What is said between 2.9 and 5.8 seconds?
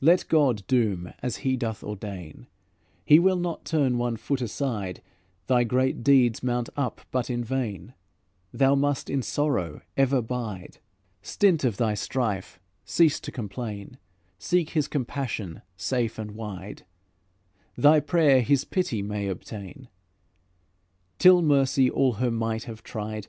He will not turn one foot aside; Thy